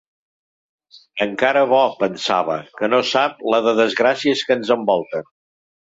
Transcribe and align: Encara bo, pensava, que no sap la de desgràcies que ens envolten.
Encara 1.25 1.63
bo, 1.73 1.83
pensava, 2.01 2.57
que 2.81 2.91
no 2.95 3.03
sap 3.13 3.47
la 3.55 3.63
de 3.69 3.79
desgràcies 3.85 4.47
que 4.49 4.61
ens 4.61 4.77
envolten. 4.81 5.35